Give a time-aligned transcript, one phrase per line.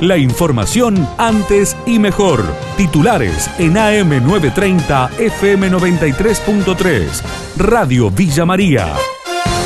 [0.00, 2.42] La información antes y mejor.
[2.76, 7.22] Titulares en AM930 FM93.3.
[7.58, 8.92] Radio Villa María.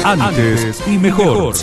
[0.04, 1.54] Antes y mejor.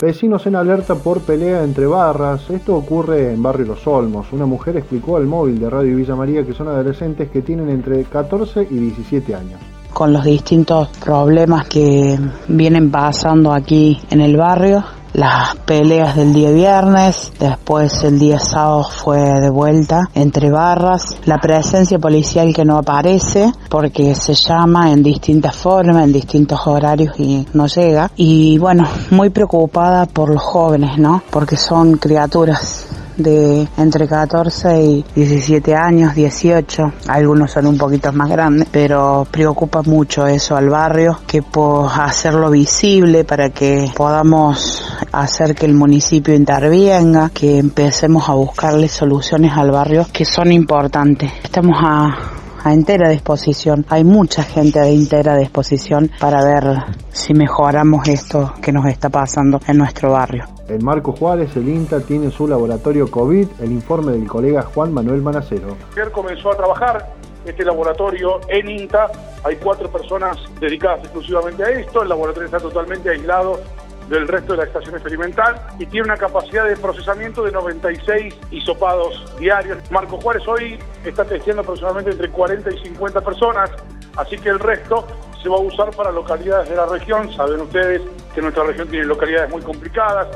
[0.00, 2.48] Vecinos en alerta por pelea entre barras.
[2.50, 4.32] Esto ocurre en Barrio Los Olmos.
[4.32, 8.04] Una mujer explicó al móvil de Radio Villa María que son adolescentes que tienen entre
[8.04, 9.58] 14 y 17 años
[9.92, 12.18] con los distintos problemas que
[12.48, 14.82] vienen pasando aquí en el barrio
[15.14, 21.38] las peleas del día viernes, después el día sábado fue de vuelta entre barras, la
[21.38, 27.46] presencia policial que no aparece porque se llama en distintas formas, en distintos horarios y
[27.52, 28.10] no llega.
[28.16, 31.22] Y bueno, muy preocupada por los jóvenes, ¿no?
[31.30, 38.28] Porque son criaturas de entre 14 y 17 años, 18, algunos son un poquito más
[38.28, 45.54] grandes, pero preocupa mucho eso al barrio, que por hacerlo visible para que podamos hacer
[45.54, 51.30] que el municipio intervenga, que empecemos a buscarle soluciones al barrio que son importantes.
[51.42, 52.31] Estamos a
[52.64, 53.84] a entera disposición.
[53.88, 56.64] Hay mucha gente a entera disposición para ver
[57.10, 60.44] si mejoramos esto que nos está pasando en nuestro barrio.
[60.68, 65.22] En Marco Juárez, el INTA tiene su laboratorio COVID, el informe del colega Juan Manuel
[65.22, 65.76] Manacero.
[65.92, 69.10] Ayer comenzó a trabajar este laboratorio en INTA,
[69.44, 73.60] hay cuatro personas dedicadas exclusivamente a esto, el laboratorio está totalmente aislado
[74.08, 79.36] del resto de la estación experimental y tiene una capacidad de procesamiento de 96 hisopados
[79.38, 79.78] diarios.
[79.90, 83.70] Marco Juárez hoy está testeando aproximadamente entre 40 y 50 personas,
[84.16, 85.06] así que el resto
[85.42, 87.32] se va a usar para localidades de la región.
[87.32, 88.02] Saben ustedes
[88.34, 90.28] que nuestra región tiene localidades muy complicadas,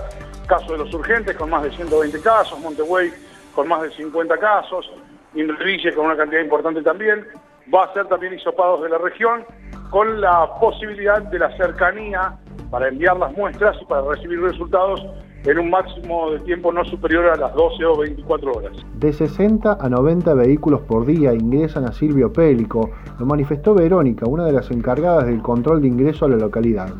[0.46, 3.12] caso de los urgentes con más de 120 casos, Montevideo
[3.54, 4.90] con más de 50 casos,
[5.34, 7.26] Inreville con una cantidad importante también.
[7.72, 9.44] Va a ser también hisopados de la región
[9.90, 12.38] con la posibilidad de la cercanía
[12.70, 15.04] para enviar las muestras y para recibir resultados
[15.44, 18.76] en un máximo de tiempo no superior a las 12 o 24 horas.
[18.94, 24.44] De 60 a 90 vehículos por día ingresan a Silvio Pélico, lo manifestó Verónica, una
[24.44, 26.92] de las encargadas del control de ingreso a la localidad.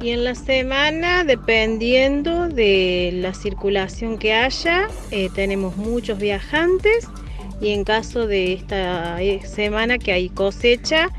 [0.00, 7.06] Y en la semana, dependiendo de la circulación que haya, eh, tenemos muchos viajantes
[7.60, 11.10] y en caso de esta eh, semana que hay cosecha,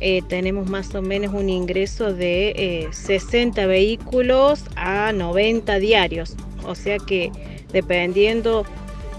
[0.00, 6.36] eh, tenemos más o menos un ingreso de 60 eh, vehículos a 90 diarios.
[6.64, 7.30] O sea que
[7.72, 8.64] dependiendo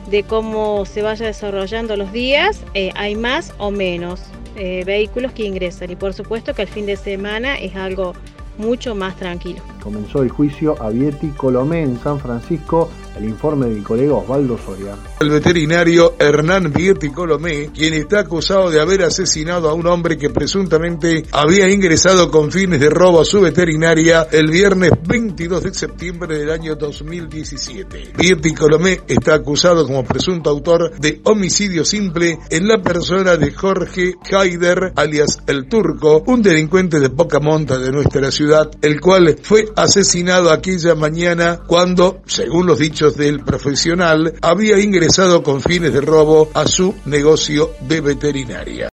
[0.09, 4.22] de cómo se vaya desarrollando los días, eh, hay más o menos
[4.56, 5.90] vehículos que ingresan.
[5.90, 8.14] Y por supuesto que el fin de semana es algo
[8.58, 9.62] mucho más tranquilo.
[9.81, 14.95] Comenzó el juicio a Vieti Colomé en San Francisco el informe del colega Osvaldo Soria.
[15.19, 20.29] El veterinario Hernán Vietti Colomé, quien está acusado de haber asesinado a un hombre que
[20.29, 26.38] presuntamente había ingresado con fines de robo a su veterinaria el viernes 22 de septiembre
[26.38, 28.13] del año 2017.
[28.17, 34.16] Vietti Colomé está acusado como presunto autor de homicidio simple en la persona de Jorge
[34.31, 39.66] Haider, alias El Turco, un delincuente de poca monta de nuestra ciudad, el cual fue
[39.75, 46.50] asesinado aquella mañana cuando, según los dichos del profesional, había ingresado con fines de robo
[46.53, 48.89] a su negocio de veterinaria.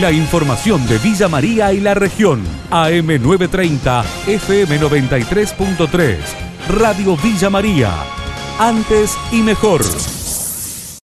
[0.00, 2.42] La información de Villa María y la región.
[2.70, 6.16] AM930, FM93.3.
[6.68, 7.92] Radio Villa María.
[8.58, 9.82] Antes y mejor.